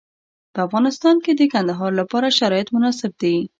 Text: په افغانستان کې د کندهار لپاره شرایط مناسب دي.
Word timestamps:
په 0.53 0.59
افغانستان 0.67 1.15
کې 1.23 1.31
د 1.35 1.41
کندهار 1.53 1.91
لپاره 2.01 2.35
شرایط 2.39 2.67
مناسب 2.75 3.11
دي. 3.21 3.35